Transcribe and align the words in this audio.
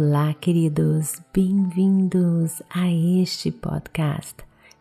Olá, 0.00 0.32
queridos, 0.32 1.20
bem-vindos 1.34 2.62
a 2.70 2.88
este 2.88 3.50
podcast 3.50 4.36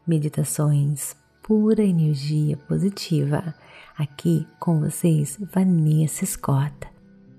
Meditações 0.05 1.15
Pura 1.41 1.83
Energia 1.83 2.55
Positiva. 2.55 3.55
Aqui 3.97 4.45
com 4.59 4.79
vocês, 4.79 5.39
Vanessa 5.51 6.23
Scott, 6.23 6.71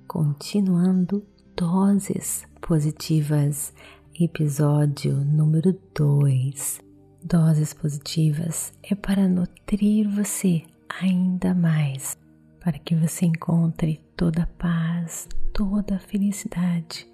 continuando 0.08 1.24
Doses 1.56 2.44
Positivas, 2.60 3.72
episódio 4.20 5.14
número 5.14 5.72
2. 5.94 6.80
Doses 7.22 7.72
positivas 7.72 8.72
é 8.82 8.96
para 8.96 9.28
nutrir 9.28 10.08
você 10.08 10.64
ainda 11.00 11.54
mais, 11.54 12.18
para 12.58 12.76
que 12.76 12.96
você 12.96 13.26
encontre 13.26 14.00
toda 14.16 14.42
a 14.42 14.46
paz, 14.48 15.28
toda 15.52 15.94
a 15.94 16.00
felicidade 16.00 17.06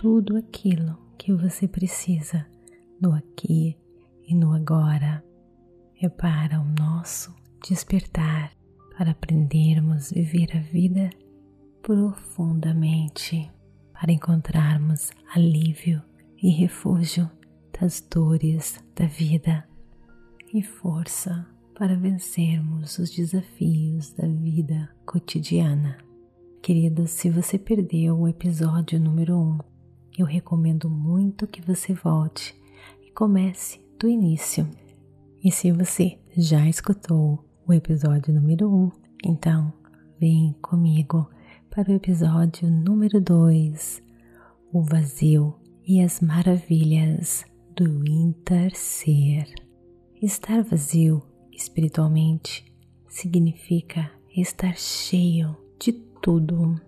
tudo 0.00 0.38
aquilo 0.38 0.96
que 1.18 1.30
você 1.30 1.68
precisa 1.68 2.46
no 2.98 3.12
aqui 3.12 3.76
e 4.26 4.34
no 4.34 4.54
agora. 4.54 5.22
É 6.00 6.08
para 6.08 6.58
o 6.58 6.64
nosso 6.64 7.36
despertar, 7.68 8.50
para 8.96 9.10
aprendermos 9.10 10.10
a 10.10 10.14
viver 10.14 10.56
a 10.56 10.60
vida 10.60 11.10
profundamente, 11.82 13.50
para 13.92 14.10
encontrarmos 14.10 15.10
alívio 15.34 16.02
e 16.42 16.48
refúgio 16.48 17.30
das 17.78 18.00
dores 18.00 18.82
da 18.96 19.04
vida 19.04 19.68
e 20.54 20.62
força 20.62 21.46
para 21.78 21.94
vencermos 21.94 22.98
os 22.98 23.10
desafios 23.10 24.14
da 24.14 24.26
vida 24.26 24.88
cotidiana. 25.04 25.98
Querido, 26.62 27.06
se 27.06 27.28
você 27.28 27.58
perdeu 27.58 28.18
o 28.18 28.28
episódio 28.28 28.98
número 28.98 29.36
1, 29.36 29.40
um, 29.40 29.69
eu 30.18 30.26
recomendo 30.26 30.88
muito 30.88 31.46
que 31.46 31.60
você 31.60 31.92
volte 31.92 32.54
e 33.02 33.10
comece 33.10 33.80
do 33.98 34.08
início. 34.08 34.68
E 35.42 35.50
se 35.50 35.70
você 35.72 36.18
já 36.36 36.68
escutou 36.68 37.44
o 37.66 37.72
episódio 37.72 38.34
número 38.34 38.68
1, 38.68 38.76
um, 38.76 38.90
então 39.24 39.72
vem 40.18 40.54
comigo 40.60 41.30
para 41.70 41.90
o 41.90 41.94
episódio 41.94 42.70
número 42.70 43.20
2, 43.20 44.02
o 44.72 44.82
vazio 44.82 45.54
e 45.86 46.02
as 46.02 46.20
maravilhas 46.20 47.44
do 47.74 48.06
interser. 48.06 49.46
Estar 50.20 50.62
vazio 50.62 51.22
espiritualmente 51.52 52.64
significa 53.08 54.10
estar 54.36 54.76
cheio 54.76 55.56
de 55.78 55.92
tudo, 55.92 56.80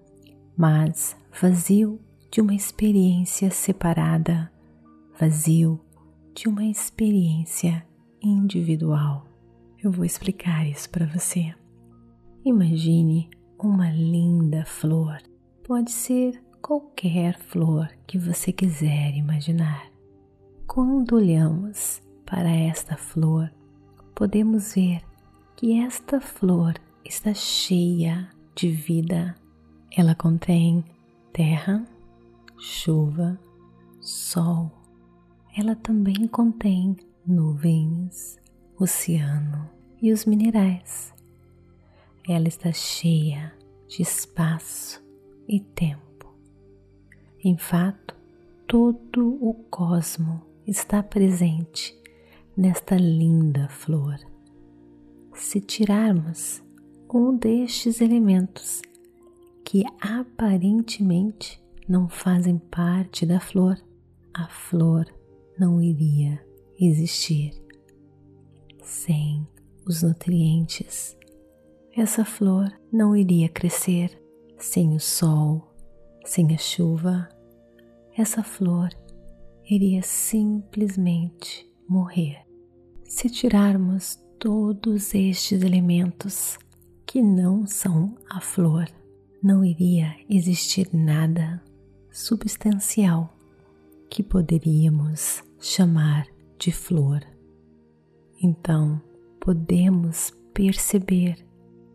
mas 0.57 1.17
vazio 1.41 1.99
de 2.33 2.41
uma 2.41 2.55
experiência 2.55 3.51
separada, 3.51 4.51
vazio 5.21 5.79
de 6.35 6.49
uma 6.49 6.65
experiência 6.65 7.87
individual. 8.23 9.27
Eu 9.85 9.93
vou 9.93 10.03
explicar 10.03 10.67
isso 10.67 10.89
para 10.89 11.05
você. 11.05 11.55
Imagine 12.43 13.29
uma 13.59 13.91
linda 13.91 14.65
flor. 14.65 15.19
Pode 15.63 15.91
ser 15.91 16.43
qualquer 16.63 17.39
flor 17.39 17.91
que 18.07 18.17
você 18.17 18.51
quiser 18.51 19.15
imaginar. 19.15 19.91
Quando 20.67 21.17
olhamos 21.17 22.01
para 22.25 22.49
esta 22.49 22.97
flor, 22.97 23.53
podemos 24.15 24.75
ver 24.75 25.03
que 25.55 25.79
esta 25.79 26.19
flor 26.19 26.77
está 27.05 27.35
cheia 27.35 28.27
de 28.55 28.71
vida. 28.71 29.35
Ela 29.95 30.15
contém 30.15 30.83
terra, 31.31 31.87
chuva, 32.63 33.41
sol. 34.01 34.71
Ela 35.59 35.75
também 35.75 36.29
contém 36.29 36.97
nuvens, 37.27 38.39
oceano 38.79 39.69
e 40.01 40.13
os 40.13 40.25
minerais. 40.25 41.13
Ela 42.27 42.47
está 42.47 42.71
cheia 42.71 43.53
de 43.89 44.03
espaço 44.03 45.05
e 45.49 45.59
tempo. 45.59 46.33
Em 47.43 47.59
fato, 47.59 48.15
todo 48.69 49.45
o 49.45 49.55
cosmo 49.69 50.41
está 50.65 51.03
presente 51.03 52.01
nesta 52.57 52.95
linda 52.95 53.69
flor. 53.69 54.21
Se 55.35 55.61
tirarmos 55.61 56.63
um 57.13 57.37
destes 57.37 58.01
elementos 58.01 58.81
que 59.65 59.85
aparentemente 60.01 61.62
não 61.93 62.09
fazem 62.09 62.57
parte 62.57 63.27
da 63.27 63.39
flor, 63.39 63.77
a 64.33 64.49
flor 64.49 65.05
não 65.59 65.79
iria 65.83 66.43
existir. 66.81 67.53
Sem 68.83 69.47
os 69.87 70.03
nutrientes, 70.03 71.15
essa 71.95 72.25
flor 72.25 72.73
não 72.91 73.15
iria 73.15 73.47
crescer. 73.47 74.19
Sem 74.57 74.95
o 74.95 75.01
sol, 75.01 75.75
sem 76.25 76.55
a 76.55 76.57
chuva, 76.57 77.29
essa 78.17 78.43
flor 78.43 78.89
iria 79.69 80.01
simplesmente 80.03 81.71
morrer. 81.87 82.39
Se 83.05 83.29
tirarmos 83.29 84.19
todos 84.39 85.15
estes 85.15 85.63
elementos 85.63 86.59
que 87.05 87.21
não 87.21 87.67
são 87.67 88.17
a 88.31 88.41
flor, 88.41 88.89
não 89.43 89.63
iria 89.63 90.17
existir 90.31 90.89
nada 90.95 91.61
substancial 92.13 93.35
que 94.11 94.23
poderíamos 94.23 95.43
chamar 95.59 96.27
de 96.59 96.71
flor. 96.71 97.27
Então, 98.41 99.01
podemos 99.41 100.33
perceber 100.53 101.45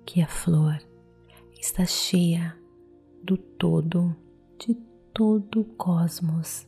que 0.06 0.22
a 0.22 0.28
flor 0.28 0.80
está 1.60 1.86
cheia 1.86 2.58
do 3.24 3.38
todo, 3.38 4.16
de 4.58 4.74
todo 5.14 5.62
o 5.62 5.66
cosmos 5.66 6.68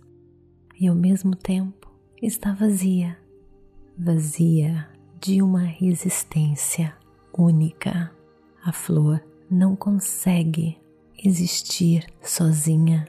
e 0.79 0.87
ao 0.87 0.95
mesmo 0.95 1.35
tempo 1.35 1.91
está 2.21 2.53
vazia, 2.53 3.17
vazia 3.97 4.87
de 5.19 5.41
uma 5.41 5.63
resistência 5.63 6.95
única. 7.37 8.11
A 8.63 8.71
flor 8.71 9.23
não 9.49 9.75
consegue 9.75 10.77
existir 11.17 12.05
sozinha 12.21 13.07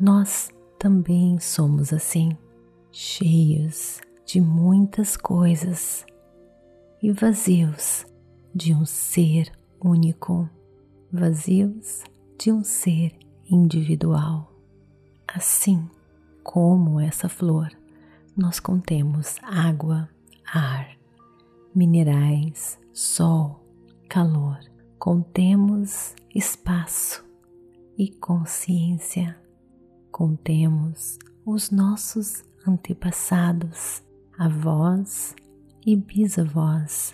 nós 0.00 0.50
também 0.78 1.38
somos 1.38 1.92
assim, 1.92 2.34
cheios 2.90 4.00
de 4.24 4.40
muitas 4.40 5.14
coisas 5.14 6.06
e 7.02 7.12
vazios 7.12 8.06
de 8.54 8.74
um 8.74 8.86
ser 8.86 9.52
único, 9.78 10.48
vazios 11.12 12.02
de 12.38 12.50
um 12.50 12.64
ser 12.64 13.12
individual. 13.44 14.50
Assim 15.28 15.86
como 16.42 16.98
essa 16.98 17.28
flor, 17.28 17.70
nós 18.34 18.58
contemos 18.58 19.36
água, 19.42 20.08
ar, 20.50 20.96
minerais, 21.74 22.78
sol, 22.90 23.62
calor, 24.08 24.58
contemos 24.98 26.14
espaço 26.34 27.22
e 27.98 28.08
consciência 28.08 29.38
contemos 30.20 31.18
os 31.46 31.70
nossos 31.70 32.44
antepassados, 32.68 34.02
avós 34.38 35.34
e 35.86 35.96
bisavós, 35.96 37.10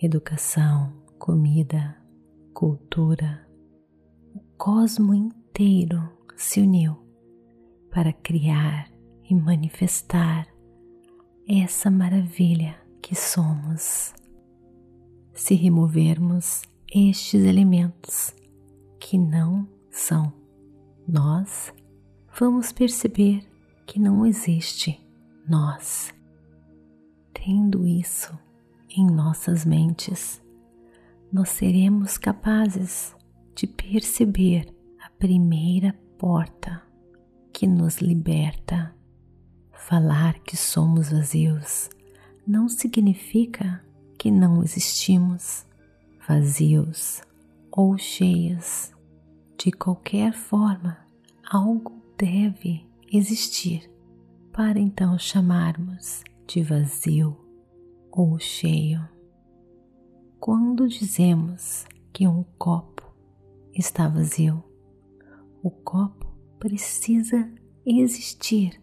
educação, 0.00 0.90
comida, 1.18 1.94
cultura, 2.54 3.46
o 4.34 4.40
cosmo 4.56 5.12
inteiro 5.12 6.02
se 6.34 6.62
uniu 6.62 6.96
para 7.90 8.10
criar 8.10 8.90
e 9.28 9.34
manifestar 9.34 10.48
essa 11.46 11.90
maravilha 11.90 12.74
que 13.02 13.14
somos. 13.14 14.14
Se 15.34 15.54
removermos 15.54 16.62
estes 16.90 17.44
elementos 17.44 18.34
que 18.98 19.18
não 19.18 19.68
são 19.90 20.32
nós, 21.06 21.70
vamos 22.38 22.70
perceber 22.70 23.42
que 23.84 23.98
não 23.98 24.24
existe 24.24 25.04
nós. 25.48 26.14
Tendo 27.34 27.84
isso 27.84 28.38
em 28.88 29.04
nossas 29.04 29.64
mentes, 29.64 30.40
nós 31.32 31.48
seremos 31.48 32.16
capazes 32.16 33.14
de 33.56 33.66
perceber 33.66 34.72
a 35.04 35.10
primeira 35.10 35.92
porta 36.16 36.80
que 37.52 37.66
nos 37.66 37.98
liberta. 37.98 38.94
Falar 39.72 40.38
que 40.40 40.56
somos 40.56 41.10
vazios 41.10 41.90
não 42.46 42.68
significa 42.68 43.82
que 44.16 44.30
não 44.30 44.62
existimos, 44.62 45.66
vazios 46.26 47.20
ou 47.72 47.98
cheios. 47.98 48.92
De 49.56 49.72
qualquer 49.72 50.32
forma, 50.32 50.98
algo 51.50 51.97
deve 52.18 52.84
existir 53.12 53.88
para 54.52 54.80
então 54.80 55.16
chamarmos 55.16 56.24
de 56.48 56.62
vazio 56.64 57.36
ou 58.10 58.36
cheio. 58.40 59.08
Quando 60.40 60.88
dizemos 60.88 61.86
que 62.12 62.26
um 62.26 62.42
copo 62.58 63.04
está 63.72 64.08
vazio, 64.08 64.64
o 65.62 65.70
copo 65.70 66.26
precisa 66.58 67.48
existir 67.86 68.82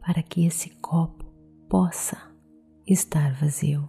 para 0.00 0.22
que 0.22 0.46
esse 0.46 0.70
copo 0.76 1.24
possa 1.68 2.16
estar 2.86 3.34
vazio. 3.34 3.88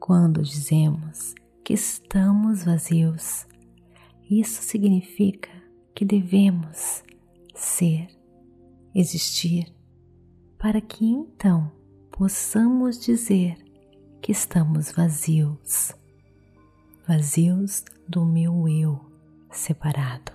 Quando 0.00 0.42
dizemos 0.42 1.32
que 1.62 1.74
estamos 1.74 2.64
vazios, 2.64 3.46
isso 4.28 4.62
significa 4.62 5.50
que 5.94 6.04
devemos 6.04 7.04
ser, 7.58 8.08
existir, 8.94 9.74
para 10.58 10.80
que 10.80 11.04
então 11.04 11.72
possamos 12.10 12.98
dizer 12.98 13.56
que 14.22 14.30
estamos 14.32 14.92
vazios, 14.92 15.92
vazios 17.06 17.84
do 18.08 18.24
meu 18.24 18.68
eu 18.68 19.00
separado. 19.50 20.32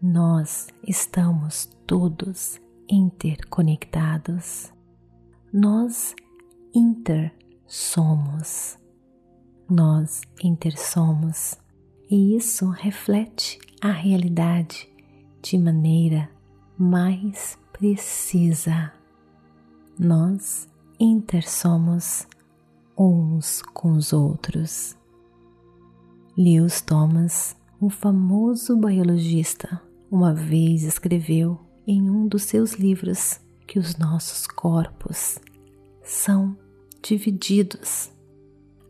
Nós 0.00 0.68
estamos 0.86 1.66
todos 1.86 2.60
interconectados. 2.88 4.70
Nós 5.52 6.14
inter 6.74 7.34
somos. 7.66 8.78
Nós 9.68 10.20
intersomos 10.42 11.58
e 12.08 12.36
isso 12.36 12.68
reflete 12.68 13.58
a 13.80 13.90
realidade 13.90 14.95
de 15.48 15.56
maneira 15.56 16.28
mais 16.76 17.56
precisa. 17.72 18.92
Nós 19.96 20.68
intersomos 20.98 22.26
uns 22.98 23.62
com 23.62 23.92
os 23.92 24.12
outros. 24.12 24.96
Lewis 26.36 26.80
Thomas, 26.80 27.56
o 27.80 27.88
famoso 27.88 28.76
biologista, 28.76 29.80
uma 30.10 30.34
vez 30.34 30.82
escreveu 30.82 31.60
em 31.86 32.10
um 32.10 32.26
dos 32.26 32.42
seus 32.42 32.72
livros 32.72 33.40
que 33.68 33.78
os 33.78 33.96
nossos 33.96 34.48
corpos 34.48 35.38
são 36.02 36.58
divididos, 37.00 38.10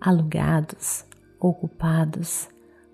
alugados, 0.01 1.05
ocupados 1.39 2.49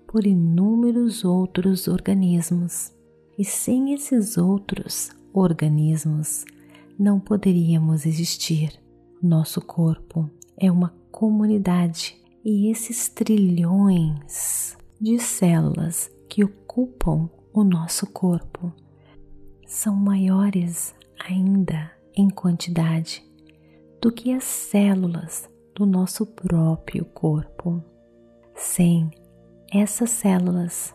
por 0.05 0.27
inúmeros 0.27 1.23
outros 1.23 1.87
organismos, 1.87 2.91
e 3.37 3.43
sem 3.43 3.93
esses 3.93 4.37
outros 4.37 5.11
organismos 5.33 6.45
não 6.97 7.19
poderíamos 7.19 8.05
existir. 8.05 8.79
Nosso 9.21 9.61
corpo 9.61 10.29
é 10.57 10.71
uma 10.71 10.93
comunidade 11.11 12.21
e 12.43 12.69
esses 12.69 13.09
trilhões 13.09 14.77
de 14.99 15.17
células 15.19 16.11
que 16.29 16.43
ocupam 16.43 17.29
o 17.53 17.63
nosso 17.63 18.07
corpo 18.07 18.73
são 19.65 19.95
maiores 19.95 20.93
ainda 21.19 21.91
em 22.15 22.29
quantidade 22.29 23.23
do 24.01 24.11
que 24.11 24.33
as 24.33 24.43
células 24.43 25.49
do 25.75 25.85
nosso 25.85 26.25
próprio 26.25 27.05
corpo. 27.05 27.83
Sem 28.55 29.09
essas 29.71 30.09
células, 30.11 30.93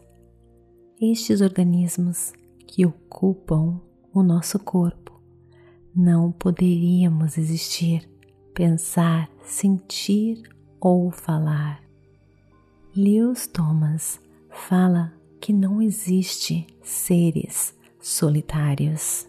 estes 1.00 1.40
organismos 1.40 2.32
que 2.66 2.84
ocupam 2.84 3.80
o 4.12 4.22
nosso 4.22 4.58
corpo, 4.58 5.20
não 5.94 6.32
poderíamos 6.32 7.38
existir, 7.38 8.08
pensar, 8.52 9.30
sentir 9.44 10.42
ou 10.80 11.10
falar. 11.10 11.82
Lewis 12.96 13.46
Thomas 13.46 14.20
fala 14.50 15.12
que 15.40 15.52
não 15.52 15.80
existe 15.80 16.66
seres 16.82 17.76
solitários. 18.00 19.28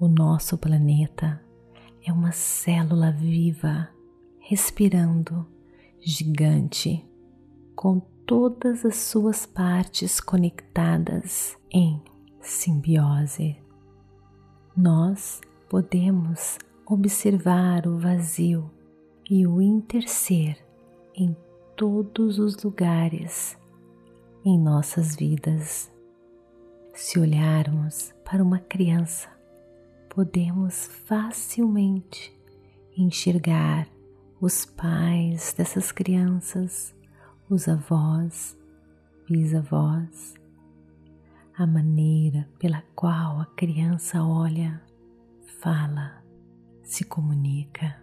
O 0.00 0.08
nosso 0.08 0.56
planeta 0.56 1.40
é 2.04 2.12
uma 2.12 2.32
célula 2.32 3.12
viva, 3.12 3.88
respirando, 4.38 5.46
gigante, 6.00 7.04
com 7.74 8.00
todas 8.26 8.84
as 8.84 8.96
suas 8.96 9.44
partes 9.44 10.20
conectadas 10.20 11.56
em 11.70 12.02
simbiose. 12.40 13.56
Nós 14.76 15.40
podemos 15.68 16.58
observar 16.86 17.86
o 17.86 17.98
vazio 17.98 18.70
e 19.30 19.46
o 19.46 19.60
interser 19.60 20.56
em 21.14 21.36
todos 21.76 22.38
os 22.38 22.62
lugares 22.62 23.56
em 24.44 24.58
nossas 24.58 25.16
vidas. 25.16 25.90
Se 26.92 27.18
olharmos 27.18 28.14
para 28.24 28.42
uma 28.42 28.58
criança, 28.58 29.28
podemos 30.08 30.86
facilmente 31.06 32.32
enxergar 32.96 33.88
os 34.40 34.64
pais 34.64 35.54
dessas 35.56 35.90
crianças 35.90 36.94
os 37.48 37.68
avós, 37.68 38.56
bisavós, 39.28 40.34
a 41.56 41.66
maneira 41.66 42.48
pela 42.58 42.82
qual 42.94 43.40
a 43.40 43.46
criança 43.56 44.24
olha, 44.24 44.82
fala, 45.60 46.22
se 46.82 47.04
comunica, 47.04 47.96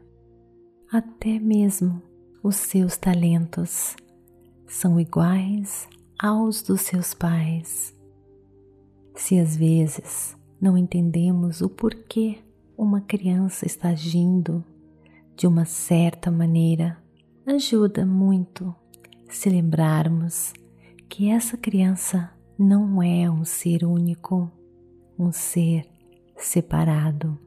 até 0.92 1.40
mesmo 1.40 2.02
os 2.44 2.56
seus 2.56 2.98
talentos 2.98 3.96
são 4.68 5.00
iguais 5.00 5.88
aos 6.20 6.62
dos 6.62 6.82
seus 6.82 7.14
pais. 7.14 7.96
Se 9.16 9.40
às 9.40 9.56
vezes 9.56 10.38
não 10.60 10.78
entendemos 10.78 11.62
o 11.62 11.70
porquê 11.70 12.40
uma 12.78 13.02
criança 13.02 13.66
está 13.66 13.90
agindo 13.90 14.64
de 15.36 15.46
uma 15.48 15.66
certa 15.66 16.32
maneira, 16.32 16.98
ajuda 17.46 18.06
muito 18.06 18.74
se 19.32 19.50
lembrarmos 19.50 20.54
que 21.08 21.30
essa 21.30 21.56
criança 21.58 22.30
não 22.60 23.02
é 23.02 23.30
um 23.30 23.46
ser 23.46 23.86
único, 23.86 24.52
um 25.18 25.32
ser 25.32 25.90
separado. 26.36 27.40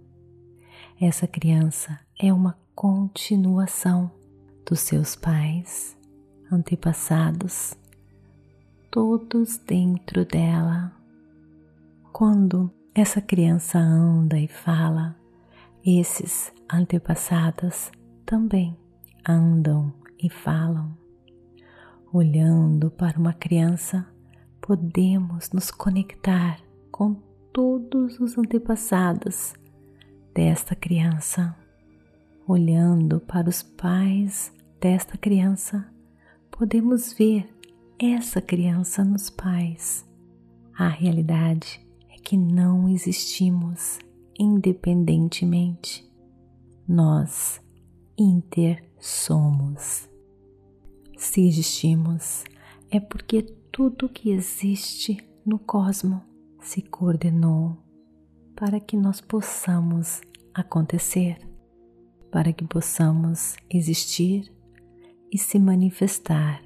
Essa 0.99 1.27
criança 1.27 2.01
é 2.19 2.33
uma 2.33 2.59
continuação 2.75 4.11
dos 4.67 4.81
seus 4.81 5.15
pais, 5.15 5.97
antepassados, 6.51 7.75
todos 8.91 9.59
dentro 9.59 10.25
dela. 10.25 10.91
Quando 12.13 12.71
essa 12.95 13.21
criança 13.21 13.79
anda 13.79 14.39
e 14.39 14.49
fala, 14.49 15.15
esses 15.85 16.51
antepassados 16.73 17.93
também 18.25 18.75
andam 19.29 19.93
e 20.19 20.31
falam 20.31 21.04
olhando 22.15 22.93
para 22.93 23.19
uma 23.19 23.33
criança, 23.33 24.07
podemos 24.61 25.51
nos 25.51 25.73
conectar 25.73 26.61
com 26.93 27.15
todos 27.53 28.21
os 28.21 28.39
antepassados 28.39 29.53
desta 30.33 30.77
criança. 30.77 31.57
Olhando 32.47 33.19
para 33.19 33.49
os 33.49 33.65
pais 33.65 34.53
desta 34.81 35.19
criança, 35.19 35.85
podemos 36.53 37.13
ver 37.13 37.53
essa 37.99 38.41
criança 38.41 39.03
nos 39.03 39.29
pais. 39.29 40.07
A 40.79 40.89
realidade 40.89 41.85
é 42.09 42.17
que 42.21 42.37
não 42.37 42.89
existimos 42.89 43.99
independentemente. 44.39 46.09
Nós 46.87 47.61
inter 48.17 48.85
somos. 49.01 50.14
Se 51.25 51.41
existimos, 51.41 52.45
é 52.91 53.01
porque 53.01 53.43
tudo 53.73 54.11
que 54.11 54.31
existe 54.31 55.27
no 55.45 55.59
cosmo 55.59 56.23
se 56.61 56.83
coordenou 56.83 57.79
para 58.55 58.79
que 58.79 58.95
nós 58.95 59.23
possamos 59.23 60.21
acontecer, 60.53 61.39
para 62.31 62.53
que 62.53 62.65
possamos 62.65 63.57
existir 63.71 64.53
e 65.33 65.39
se 65.39 65.59
manifestar 65.59 66.63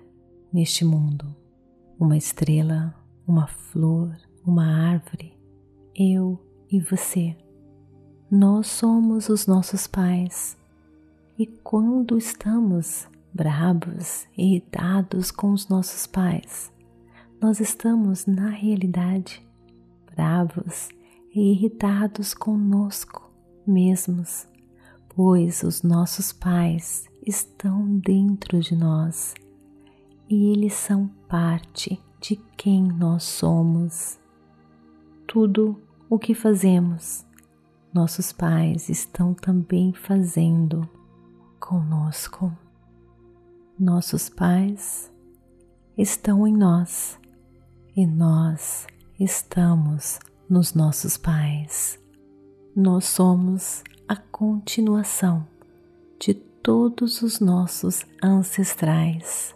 neste 0.53 0.85
mundo. 0.85 1.35
Uma 1.99 2.17
estrela, 2.17 2.95
uma 3.29 3.47
flor, 3.47 4.15
uma 4.45 4.67
árvore, 4.67 5.39
eu 5.95 6.37
e 6.69 6.81
você. 6.81 7.35
Nós 8.29 8.67
somos 8.67 9.29
os 9.29 9.47
nossos 9.47 9.87
pais 9.87 10.59
e 11.39 11.47
quando 11.47 12.19
estamos 12.19 13.09
bravos, 13.39 14.27
irritados 14.37 15.31
com 15.31 15.53
os 15.53 15.69
nossos 15.69 16.09
pais. 16.09 16.73
Nós 17.41 17.61
estamos, 17.61 18.27
na 18.27 18.51
realidade, 18.51 19.41
bravos, 20.11 20.89
e 21.33 21.53
irritados 21.53 22.35
conosco 22.35 23.31
mesmos, 23.65 24.49
pois 25.15 25.63
os 25.63 25.85
nossos 25.85 26.33
pais 26.33 27.09
estão 27.25 27.99
dentro 27.99 28.59
de 28.59 28.75
nós 28.75 29.35
e 30.29 30.51
eles 30.51 30.73
são 30.73 31.07
parte 31.29 32.03
de 32.21 32.35
quem 32.57 32.83
nós 32.83 33.23
somos. 33.23 34.19
Tudo 35.29 35.81
o 36.11 36.19
que 36.19 36.35
fazemos, 36.35 37.25
nossos 37.95 38.33
pais 38.33 38.89
estão 38.89 39.33
também 39.33 39.93
fazendo 39.93 40.89
conosco. 41.61 42.53
Nossos 43.81 44.29
pais 44.29 45.09
estão 45.97 46.45
em 46.49 46.53
nós 46.53 47.17
e 47.95 48.05
nós 48.05 48.89
estamos 49.21 50.19
nos 50.51 50.75
nossos 50.75 51.17
pais. 51.17 51.97
Nós 52.75 53.05
somos 53.05 53.85
a 54.09 54.17
continuação 54.17 55.47
de 56.19 56.35
todos 56.35 57.23
os 57.23 57.39
nossos 57.39 58.05
ancestrais. 58.21 59.55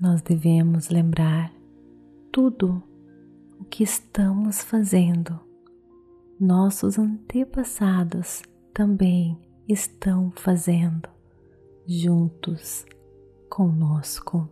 Nós 0.00 0.22
devemos 0.22 0.88
lembrar 0.88 1.52
tudo 2.32 2.82
o 3.60 3.64
que 3.66 3.84
estamos 3.84 4.62
fazendo. 4.62 5.38
Nossos 6.40 6.98
antepassados 6.98 8.40
também 8.72 9.38
estão 9.68 10.32
fazendo 10.34 11.10
juntos 11.86 12.86
conosco 13.52 14.48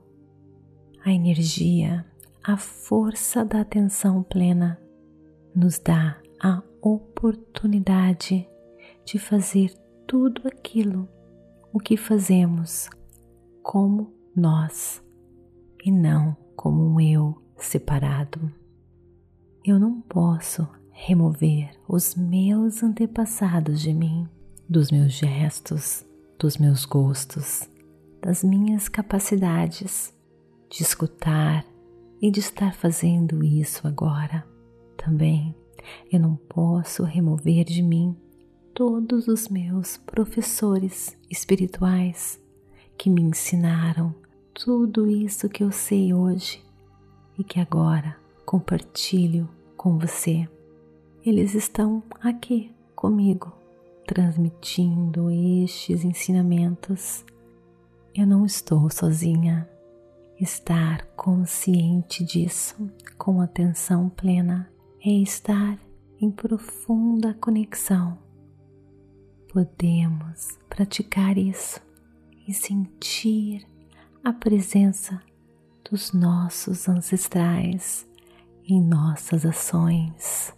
a 1.02 1.10
energia, 1.10 2.04
a 2.44 2.58
força 2.58 3.42
da 3.42 3.62
atenção 3.62 4.22
plena 4.22 4.78
nos 5.56 5.78
dá 5.78 6.20
a 6.38 6.62
oportunidade 6.82 8.46
de 9.06 9.18
fazer 9.18 9.72
tudo 10.06 10.46
aquilo 10.46 11.08
o 11.72 11.78
que 11.78 11.96
fazemos 11.96 12.90
como 13.62 14.12
nós 14.36 15.02
e 15.82 15.90
não 15.90 16.36
como 16.54 16.84
um 16.84 17.00
eu 17.00 17.40
separado. 17.56 18.52
Eu 19.64 19.80
não 19.80 20.02
posso 20.02 20.68
remover 20.90 21.70
os 21.88 22.14
meus 22.14 22.82
antepassados 22.82 23.80
de 23.80 23.94
mim, 23.94 24.28
dos 24.68 24.90
meus 24.90 25.14
gestos, 25.14 26.04
dos 26.38 26.58
meus 26.58 26.84
gostos, 26.84 27.66
das 28.20 28.44
minhas 28.44 28.88
capacidades 28.88 30.14
de 30.68 30.82
escutar 30.82 31.64
e 32.20 32.30
de 32.30 32.40
estar 32.40 32.74
fazendo 32.74 33.42
isso 33.44 33.86
agora. 33.86 34.44
Também 34.96 35.54
eu 36.12 36.20
não 36.20 36.36
posso 36.36 37.02
remover 37.04 37.64
de 37.64 37.82
mim 37.82 38.16
todos 38.74 39.28
os 39.28 39.48
meus 39.48 39.96
professores 39.96 41.16
espirituais 41.30 42.40
que 42.96 43.10
me 43.10 43.22
ensinaram 43.22 44.14
tudo 44.54 45.10
isso 45.10 45.48
que 45.48 45.62
eu 45.62 45.72
sei 45.72 46.12
hoje 46.12 46.62
e 47.38 47.44
que 47.44 47.58
agora 47.58 48.16
compartilho 48.44 49.48
com 49.76 49.98
você. 49.98 50.48
Eles 51.24 51.54
estão 51.54 52.02
aqui 52.20 52.70
comigo, 52.94 53.52
transmitindo 54.06 55.30
estes 55.30 56.04
ensinamentos. 56.04 57.24
Eu 58.12 58.26
não 58.26 58.44
estou 58.44 58.90
sozinha. 58.90 59.68
Estar 60.40 61.06
consciente 61.16 62.24
disso 62.24 62.90
com 63.16 63.40
atenção 63.40 64.08
plena 64.08 64.68
é 65.04 65.10
estar 65.10 65.78
em 66.20 66.30
profunda 66.30 67.34
conexão. 67.34 68.18
Podemos 69.52 70.58
praticar 70.68 71.38
isso 71.38 71.80
e 72.48 72.52
sentir 72.52 73.64
a 74.24 74.32
presença 74.32 75.22
dos 75.88 76.12
nossos 76.12 76.88
ancestrais 76.88 78.08
em 78.64 78.82
nossas 78.82 79.46
ações. 79.46 80.52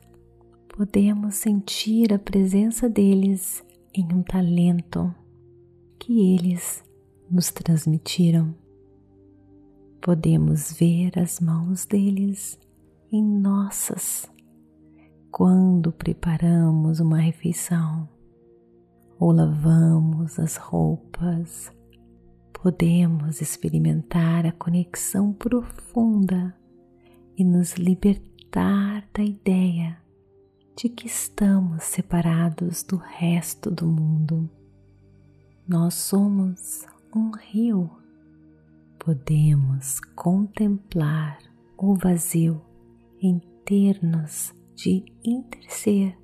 Podemos 0.68 1.34
sentir 1.34 2.14
a 2.14 2.18
presença 2.18 2.88
deles 2.88 3.62
em 3.92 4.10
um 4.12 4.22
talento 4.22 5.14
que 5.98 6.34
eles 6.34 6.82
nos 7.32 7.50
transmitiram 7.50 8.54
podemos 10.02 10.72
ver 10.72 11.16
as 11.16 11.38
mãos 11.38 11.86
deles 11.86 12.58
em 13.12 13.22
nossas 13.22 14.28
quando 15.30 15.92
preparamos 15.92 16.98
uma 16.98 17.18
refeição 17.18 18.08
ou 19.18 19.30
lavamos 19.30 20.40
as 20.40 20.56
roupas. 20.56 21.72
Podemos 22.52 23.40
experimentar 23.40 24.44
a 24.44 24.50
conexão 24.50 25.32
profunda 25.32 26.52
e 27.36 27.44
nos 27.44 27.74
libertar 27.74 29.08
da 29.14 29.22
ideia 29.22 29.96
de 30.76 30.88
que 30.88 31.06
estamos 31.06 31.84
separados 31.84 32.82
do 32.82 32.96
resto 32.96 33.70
do 33.70 33.86
mundo. 33.86 34.50
Nós 35.66 35.94
somos 35.94 36.84
um 37.14 37.30
rio 37.30 37.90
podemos 38.98 40.00
contemplar 40.14 41.38
o 41.76 41.94
vazio 41.94 42.62
em 43.20 43.38
termos 43.64 44.54
de 44.74 45.04
interser 45.22 46.16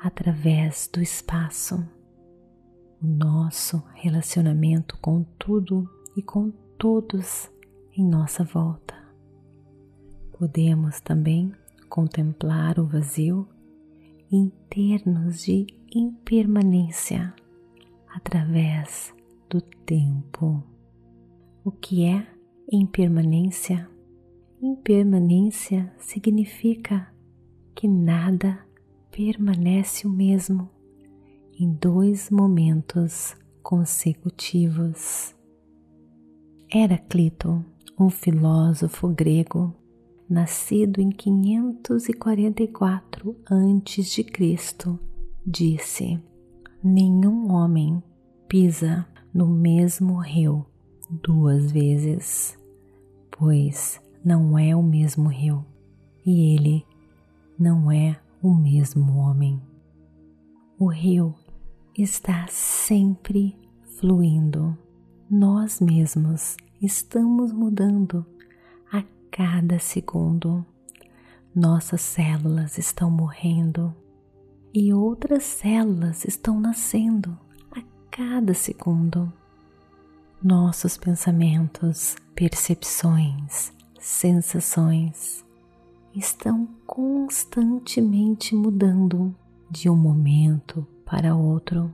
através 0.00 0.88
do 0.92 1.02
espaço. 1.02 1.84
O 3.02 3.06
nosso 3.06 3.82
relacionamento 3.94 4.96
com 4.98 5.24
tudo 5.38 5.88
e 6.16 6.22
com 6.22 6.50
todos 6.78 7.50
em 7.96 8.06
nossa 8.06 8.44
volta. 8.44 8.94
Podemos 10.38 11.00
também 11.00 11.52
contemplar 11.88 12.78
o 12.78 12.86
vazio 12.86 13.48
em 14.30 14.48
termos 14.70 15.42
de 15.42 15.66
impermanência 15.92 17.34
através 18.14 19.12
do 19.54 19.60
tempo. 19.60 20.62
O 21.64 21.70
que 21.70 22.04
é 22.04 22.26
impermanência? 22.72 23.88
Impermanência 24.60 25.94
significa 25.96 27.14
que 27.72 27.86
nada 27.86 28.66
permanece 29.12 30.08
o 30.08 30.10
mesmo 30.10 30.68
em 31.56 31.72
dois 31.72 32.30
momentos 32.30 33.36
consecutivos. 33.62 35.36
Heraclito, 36.68 37.64
um 37.96 38.10
filósofo 38.10 39.06
grego, 39.06 39.72
nascido 40.28 41.00
em 41.00 41.10
544 41.10 43.36
a.C., 43.46 44.26
disse: 45.46 46.20
Nenhum 46.82 47.52
homem 47.52 48.02
pisa 48.48 49.06
no 49.34 49.48
mesmo 49.48 50.18
rio 50.18 50.64
duas 51.10 51.72
vezes, 51.72 52.56
pois 53.36 54.00
não 54.24 54.56
é 54.56 54.76
o 54.76 54.82
mesmo 54.82 55.28
rio 55.28 55.66
e 56.24 56.54
ele 56.54 56.86
não 57.58 57.90
é 57.90 58.16
o 58.40 58.54
mesmo 58.54 59.16
homem. 59.16 59.60
O 60.78 60.86
rio 60.86 61.34
está 61.98 62.46
sempre 62.48 63.58
fluindo. 63.98 64.78
Nós 65.28 65.80
mesmos 65.80 66.56
estamos 66.80 67.52
mudando 67.52 68.24
a 68.92 69.02
cada 69.32 69.80
segundo. 69.80 70.64
Nossas 71.52 72.02
células 72.02 72.78
estão 72.78 73.10
morrendo 73.10 73.92
e 74.72 74.92
outras 74.92 75.42
células 75.42 76.24
estão 76.24 76.60
nascendo 76.60 77.43
cada 78.16 78.54
segundo 78.54 79.32
nossos 80.40 80.96
pensamentos, 80.96 82.14
percepções, 82.32 83.72
sensações 83.98 85.44
estão 86.14 86.68
constantemente 86.86 88.54
mudando 88.54 89.34
de 89.68 89.90
um 89.90 89.96
momento 89.96 90.86
para 91.04 91.34
outro. 91.34 91.92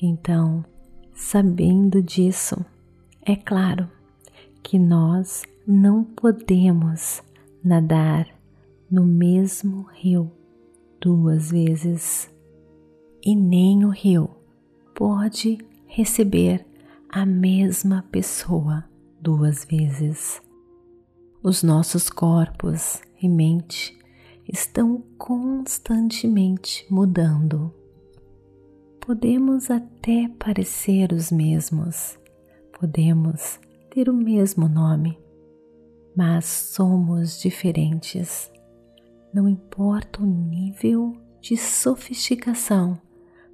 Então, 0.00 0.64
sabendo 1.12 2.00
disso, 2.00 2.64
é 3.20 3.34
claro 3.34 3.90
que 4.62 4.78
nós 4.78 5.42
não 5.66 6.04
podemos 6.04 7.24
nadar 7.64 8.28
no 8.88 9.04
mesmo 9.04 9.82
rio 9.94 10.30
duas 11.00 11.50
vezes 11.50 12.32
e 13.20 13.34
nem 13.34 13.84
o 13.84 13.88
rio 13.88 14.39
pode 14.94 15.58
receber 15.86 16.66
a 17.08 17.26
mesma 17.26 18.04
pessoa 18.10 18.84
duas 19.20 19.64
vezes. 19.64 20.40
Os 21.42 21.62
nossos 21.62 22.08
corpos 22.08 23.00
e 23.20 23.28
mente 23.28 23.98
estão 24.48 25.02
constantemente 25.18 26.86
mudando. 26.90 27.74
Podemos 29.00 29.70
até 29.70 30.28
parecer 30.38 31.12
os 31.12 31.32
mesmos, 31.32 32.18
podemos 32.78 33.58
ter 33.90 34.08
o 34.08 34.14
mesmo 34.14 34.68
nome, 34.68 35.18
mas 36.14 36.44
somos 36.44 37.40
diferentes. 37.40 38.50
Não 39.32 39.48
importa 39.48 40.22
o 40.22 40.26
nível 40.26 41.16
de 41.40 41.56
sofisticação 41.56 43.00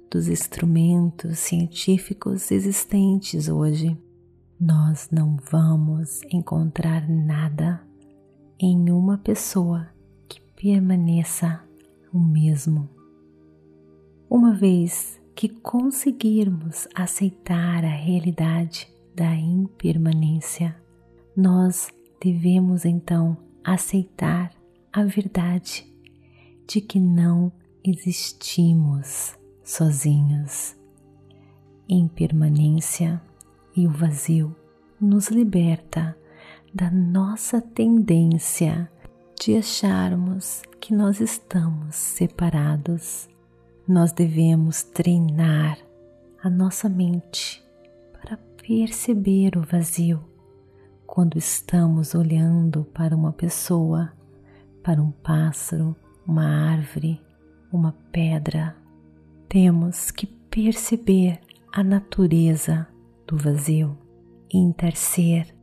dos 0.09 0.27
instrumentos 0.27 1.39
científicos 1.39 2.51
existentes 2.51 3.49
hoje, 3.49 3.97
nós 4.59 5.09
não 5.11 5.37
vamos 5.51 6.21
encontrar 6.31 7.07
nada 7.07 7.81
em 8.59 8.89
uma 8.89 9.17
pessoa 9.17 9.87
que 10.27 10.41
permaneça 10.55 11.61
o 12.11 12.19
mesmo. 12.19 12.89
Uma 14.29 14.53
vez 14.53 15.19
que 15.35 15.47
conseguirmos 15.47 16.87
aceitar 16.95 17.85
a 17.85 17.95
realidade 17.95 18.87
da 19.15 19.35
impermanência, 19.35 20.75
nós 21.35 21.89
devemos 22.19 22.85
então 22.85 23.37
aceitar 23.63 24.51
a 24.91 25.03
verdade 25.03 25.85
de 26.67 26.81
que 26.81 26.99
não 26.99 27.51
existimos 27.83 29.37
sozinhos. 29.67 30.77
Impermanência 31.89 33.21
e 33.75 33.85
o 33.85 33.91
vazio 33.91 34.55
nos 34.99 35.27
liberta 35.27 36.17
da 36.73 36.89
nossa 36.89 37.61
tendência 37.61 38.89
de 39.37 39.57
acharmos 39.57 40.61
que 40.79 40.95
nós 40.95 41.19
estamos 41.19 41.97
separados. 41.97 43.27
Nós 43.85 44.13
devemos 44.13 44.83
treinar 44.83 45.77
a 46.41 46.49
nossa 46.49 46.87
mente 46.87 47.61
para 48.13 48.37
perceber 48.65 49.57
o 49.57 49.61
vazio 49.61 50.23
quando 51.05 51.37
estamos 51.37 52.15
olhando 52.15 52.85
para 52.85 53.13
uma 53.13 53.33
pessoa, 53.33 54.13
para 54.81 55.01
um 55.01 55.11
pássaro, 55.11 55.93
uma 56.25 56.45
árvore, 56.45 57.21
uma 57.71 57.91
pedra. 58.13 58.86
Temos 59.49 60.11
que 60.11 60.27
perceber 60.27 61.39
a 61.71 61.81
natureza 61.81 62.85
do 63.25 63.37
vazio, 63.37 63.97
interser 64.53 65.55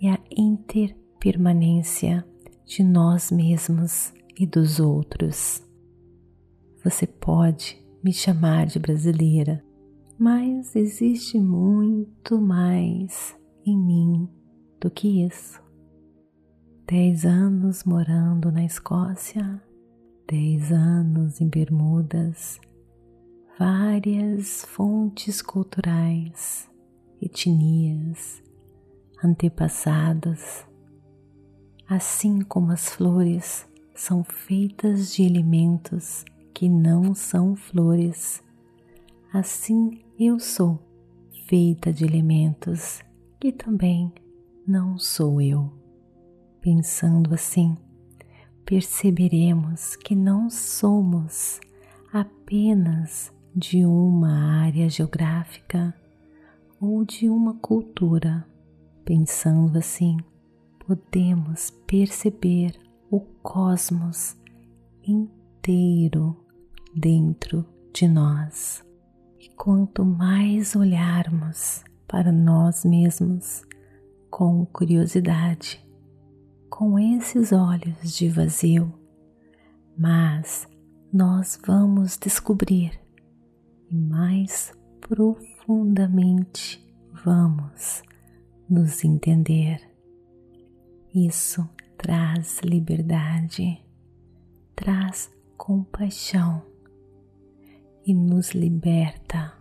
e 0.00 0.08
a 0.08 0.18
interpermanência 0.36 2.26
de 2.64 2.82
nós 2.82 3.30
mesmos 3.30 4.12
e 4.36 4.44
dos 4.44 4.80
outros. 4.80 5.62
Você 6.82 7.06
pode 7.06 7.78
me 8.02 8.12
chamar 8.12 8.66
de 8.66 8.80
brasileira, 8.80 9.64
mas 10.18 10.74
existe 10.74 11.38
muito 11.38 12.40
mais 12.40 13.36
em 13.64 13.78
mim 13.78 14.28
do 14.80 14.90
que 14.90 15.24
isso. 15.24 15.62
Dez 16.84 17.24
anos 17.24 17.84
morando 17.84 18.50
na 18.50 18.64
Escócia, 18.64 19.62
dez 20.26 20.72
anos 20.72 21.40
em 21.40 21.48
Bermudas, 21.48 22.58
várias 23.60 24.64
fontes 24.64 25.42
culturais, 25.42 26.66
etnias, 27.20 28.42
antepassados, 29.22 30.64
assim 31.86 32.40
como 32.40 32.72
as 32.72 32.88
flores 32.88 33.68
são 33.94 34.24
feitas 34.24 35.12
de 35.12 35.24
elementos 35.24 36.24
que 36.54 36.70
não 36.70 37.14
são 37.14 37.54
flores, 37.54 38.42
assim 39.30 40.00
eu 40.18 40.40
sou 40.40 40.78
feita 41.46 41.92
de 41.92 42.06
elementos 42.06 43.02
que 43.38 43.52
também 43.52 44.10
não 44.66 44.98
sou 44.98 45.38
eu. 45.38 45.70
Pensando 46.62 47.34
assim, 47.34 47.76
perceberemos 48.64 49.96
que 49.96 50.16
não 50.16 50.48
somos 50.48 51.60
apenas 52.10 53.30
de 53.54 53.84
uma 53.84 54.62
área 54.62 54.88
geográfica 54.88 55.94
ou 56.80 57.04
de 57.04 57.28
uma 57.28 57.54
cultura 57.54 58.46
Pensando 59.10 59.76
assim, 59.76 60.18
podemos 60.86 61.70
perceber 61.84 62.78
o 63.10 63.18
cosmos 63.42 64.36
inteiro 65.02 66.36
dentro 66.94 67.66
de 67.92 68.06
nós. 68.06 68.84
E 69.40 69.48
quanto 69.56 70.04
mais 70.04 70.76
olharmos 70.76 71.82
para 72.06 72.30
nós 72.30 72.84
mesmos 72.84 73.64
com 74.30 74.64
curiosidade, 74.66 75.84
com 76.68 76.96
esses 76.96 77.50
olhos 77.50 78.14
de 78.16 78.28
vazio, 78.28 78.94
mas 79.98 80.68
nós 81.12 81.58
vamos 81.66 82.16
descobrir 82.16 82.92
e 83.90 83.96
mais 83.96 84.72
profundamente 85.00 86.82
vamos 87.24 88.02
nos 88.68 89.04
entender. 89.04 89.80
Isso 91.12 91.68
traz 91.98 92.60
liberdade, 92.62 93.82
traz 94.76 95.30
compaixão 95.56 96.62
e 98.06 98.14
nos 98.14 98.52
liberta. 98.52 99.52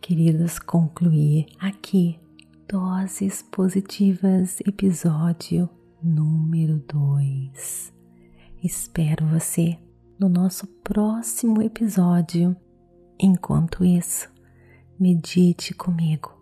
Queridos, 0.00 0.58
concluir 0.58 1.46
aqui 1.58 2.18
Doses 2.68 3.42
Positivas, 3.42 4.60
episódio 4.60 5.68
número 6.02 6.78
2. 6.86 7.92
Espero 8.62 9.26
você 9.26 9.78
no 10.18 10.28
nosso 10.28 10.66
próximo 10.66 11.60
episódio. 11.62 12.56
Enquanto 13.20 13.84
isso, 13.84 14.28
medite 14.98 15.74
comigo 15.74 16.38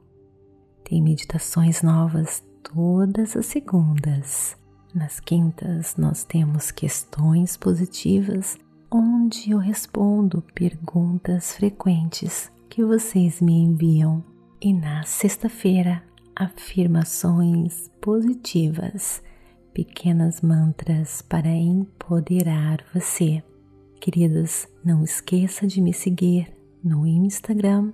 tem 0.89 1.03
meditações 1.03 1.83
novas 1.83 2.45
todas 2.63 3.37
as 3.37 3.47
segundas. 3.47 4.57
Nas 4.95 5.19
quintas, 5.19 5.97
nós 5.97 6.23
temos 6.23 6.71
questões 6.71 7.57
positivas, 7.57 8.57
onde 8.91 9.51
eu 9.51 9.59
respondo 9.59 10.43
perguntas 10.55 11.53
frequentes 11.57 12.53
que 12.71 12.85
vocês 12.85 13.41
me 13.41 13.53
enviam. 13.53 14.25
E 14.61 14.73
na 14.73 15.03
sexta-feira, 15.03 16.03
afirmações 16.37 17.91
positivas, 18.01 19.21
pequenas 19.75 20.41
mantras 20.41 21.21
para 21.21 21.49
empoderar 21.49 22.85
você. 22.95 23.43
Queridas, 24.01 24.69
não 24.85 25.03
esqueça 25.03 25.67
de 25.67 25.81
me 25.81 25.93
seguir 25.93 26.56
no 26.87 27.05
Instagram, 27.05 27.93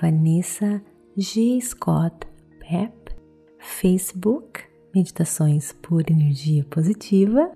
Vanessa 0.00 0.82
G. 1.16 1.60
Scott 1.60 2.26
Pep, 2.58 3.14
Facebook, 3.58 4.64
Meditações 4.92 5.72
por 5.80 6.10
Energia 6.10 6.64
Positiva. 6.64 7.52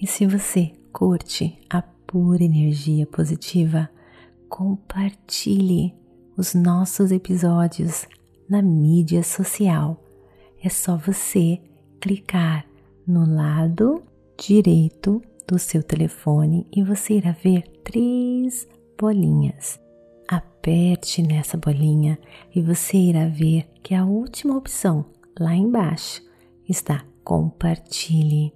E 0.00 0.06
se 0.06 0.24
você 0.24 0.70
curte 0.92 1.58
a 1.68 1.82
pura 1.82 2.44
energia 2.44 3.06
positiva, 3.06 3.90
compartilhe 4.48 5.92
os 6.36 6.54
nossos 6.54 7.10
episódios 7.10 8.06
na 8.48 8.62
mídia 8.62 9.22
social. 9.24 10.00
É 10.62 10.68
só 10.68 10.96
você 10.96 11.60
clicar 12.00 12.64
no 13.04 13.26
lado 13.26 14.02
direito 14.38 15.20
do 15.48 15.58
seu 15.58 15.82
telefone 15.82 16.68
e 16.72 16.84
você 16.84 17.14
irá 17.14 17.32
ver 17.32 17.62
três 17.82 18.68
bolinhas 18.96 19.82
aperte 20.28 21.22
nessa 21.22 21.56
bolinha 21.56 22.18
e 22.54 22.60
você 22.60 22.96
irá 22.96 23.26
ver 23.26 23.66
que 23.82 23.94
a 23.94 24.04
última 24.04 24.56
opção 24.56 25.04
lá 25.38 25.54
embaixo 25.54 26.22
está 26.68 27.04
compartilhe. 27.24 28.52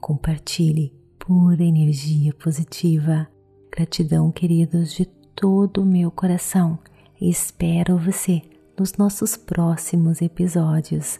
Compartilhe 0.00 0.92
pura 1.18 1.62
energia 1.62 2.32
positiva. 2.34 3.28
Gratidão, 3.70 4.30
queridos, 4.30 4.92
de 4.92 5.06
todo 5.06 5.82
o 5.82 5.86
meu 5.86 6.10
coração. 6.10 6.78
Espero 7.20 7.96
você 7.96 8.42
nos 8.78 8.96
nossos 8.96 9.36
próximos 9.36 10.20
episódios. 10.20 11.18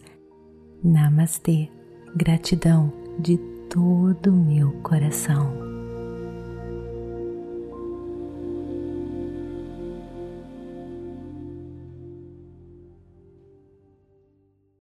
Namastê. 0.83 1.71
Gratidão 2.15 2.93
de 3.19 3.39
todo 3.71 4.31
o 4.31 4.37
meu 4.37 4.73
coração. 4.83 5.72